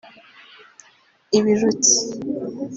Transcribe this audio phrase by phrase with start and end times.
[1.37, 1.97] ibirutsi